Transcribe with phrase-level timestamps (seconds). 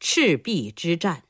[0.00, 1.22] 赤壁之战。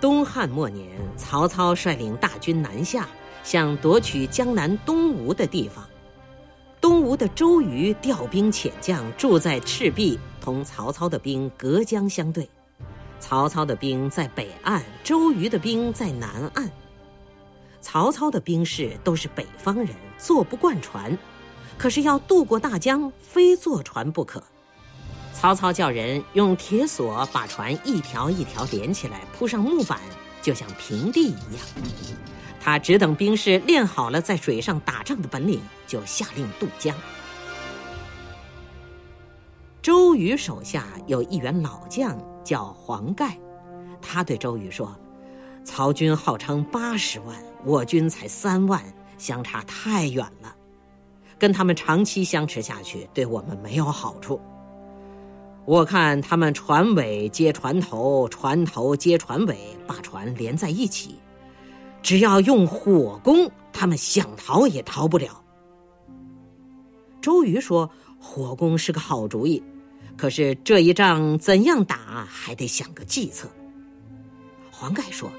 [0.00, 3.08] 东汉末年，曹操率领大军南下，
[3.42, 5.88] 想夺取江南东吴的地方。
[6.80, 12.46] 东吴的周瑜调兵遣将，住在赤壁，同曹操的兵隔江相对。
[13.18, 16.70] 曹操的兵在北岸，周瑜的兵在南岸。
[17.80, 21.16] 曹操的兵士都是北方人，坐不惯船，
[21.78, 24.42] 可是要渡过大江，非坐船不可。
[25.44, 30.00] 曹操叫人用铁索把船一条一条连起来，铺上木板，
[30.40, 31.62] 就像平地一样。
[32.58, 36.96] 他只等兵士练好了在水上打仗的本领，就下令渡江。
[39.82, 43.38] 周瑜手下有一员老将叫黄盖，
[44.00, 44.96] 他对周瑜说
[45.62, 48.82] ：“曹军号称八十万，我军才三万，
[49.18, 50.56] 相差太远了，
[51.38, 54.40] 跟他们长期相持下去，对我们没有好处。
[55.66, 59.56] 我看他们船尾接船头，船头接船尾，
[59.86, 61.16] 把船连在一起。”
[62.02, 65.42] 只要用火攻，他们想逃也逃不了。
[67.22, 67.90] 周瑜说
[68.20, 69.62] ：“火攻是个好主意，
[70.14, 73.48] 可是这一仗怎样打，还得想个计策。”
[74.70, 75.30] 黄盖说：“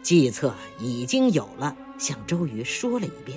[0.00, 3.36] 计策已经有了，向周瑜说了一遍。”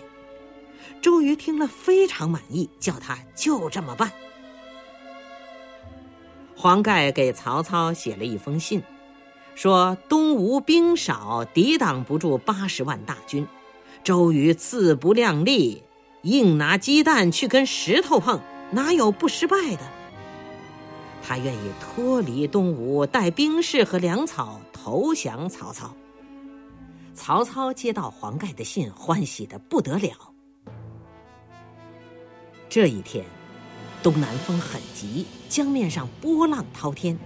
[1.01, 4.11] 周瑜听了非常满意，叫他就这么办。
[6.65, 8.81] 黄盖给曹操写了一封信。
[9.53, 13.47] 说东吴兵少，抵挡不住八十万大军。
[14.03, 15.83] 周瑜自不量力，
[16.23, 18.39] 硬拿鸡蛋去跟石头碰，
[18.71, 19.87] 哪有不失败的？
[21.21, 25.95] 他愿意脱离东吴，带兵士和粮草投降曹操。
[27.13, 30.13] 曹操接到黄盖的信，欢喜的不得了。
[32.67, 33.23] 这一天，
[34.05, 37.17] 东南风很急，江面上波浪滔天。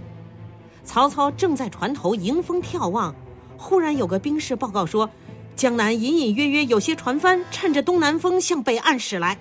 [0.85, 3.13] 曹操正在船头迎风眺望，
[3.57, 5.09] 忽然有个兵士报告说，
[5.57, 9.37] 江南隐隐约约有些船帆趁着东南风向北岸驶来。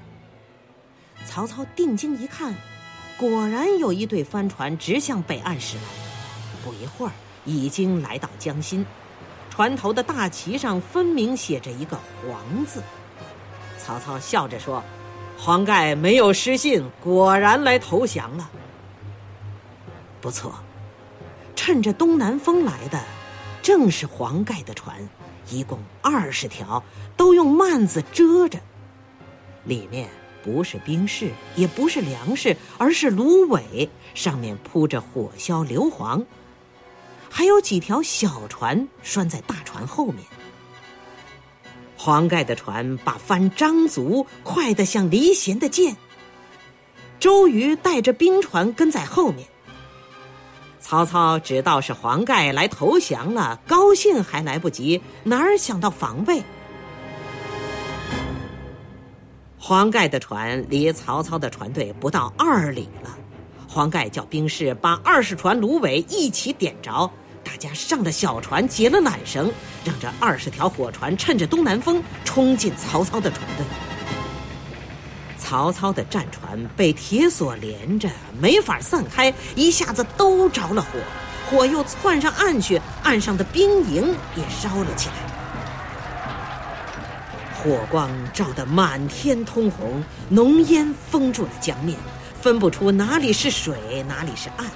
[1.27, 2.56] 曹操定睛一看，
[3.16, 5.82] 果然有一对帆船直向北岸驶来。
[6.65, 7.12] 不一会儿，
[7.44, 8.84] 已经来到江心，
[9.48, 11.97] 船头的大旗上分明写着一个
[12.27, 12.82] “黄”字。
[13.78, 14.82] 曹操笑着说
[15.38, 18.50] ：“黄盖没有失信，果然来投降了。
[20.21, 20.54] 不错。”
[21.54, 23.03] 趁着东南风来的，
[23.62, 24.97] 正是黄盖的船，
[25.50, 26.82] 一共二十条，
[27.16, 28.59] 都用幔子遮着。
[29.65, 30.09] 里面
[30.43, 36.25] 不是兵士，也不是粮食，而是芦苇，上面铺着火硝硫磺。
[37.28, 40.25] 还有几条小船拴在大船后面。
[42.00, 45.97] 黄盖的船把帆张足，快得像离弦的箭。
[47.19, 49.48] 周瑜带着兵船跟在后面。
[50.78, 56.41] 曹操知道是黄盖来投降了，高兴还来不及，哪儿想到防备？
[59.59, 63.19] 黄盖的船离曹操的船队不到二里了。
[63.66, 67.10] 黄盖叫兵士把二十船芦苇一起点着，
[67.48, 69.50] 大家上了小船，解了缆绳，
[69.82, 73.64] 让这二十条火船趁着东南风冲进曹操的船队。
[75.38, 78.06] 曹操的战船被铁索连着，
[78.38, 80.98] 没法散开，一下子都着了火，
[81.50, 85.15] 火又窜上岸去，岸上的兵营也烧了起来。
[87.54, 91.98] 火光照得满天通红，浓烟封住了江面，
[92.42, 94.66] 分不出哪里是水，哪里是岸，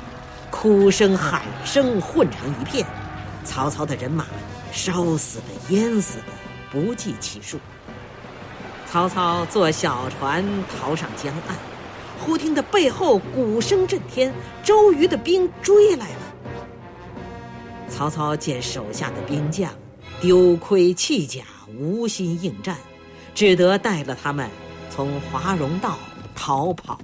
[0.63, 2.87] 哭声喊声混成一片。
[3.43, 4.25] 曹操的人马
[4.71, 6.25] 烧死的、淹死的
[6.71, 7.59] 不计其数。
[8.87, 10.45] 曹操坐小船
[10.79, 11.57] 逃上江岸，
[12.21, 16.23] 忽听得背后鼓声震天，周瑜的兵追来了。
[17.89, 19.69] 曹操见手下的兵将
[20.21, 21.43] 丢盔弃甲，
[21.77, 22.77] 无心应战，
[23.35, 24.49] 只得带了他们
[24.89, 25.99] 从华容道
[26.37, 27.01] 逃跑。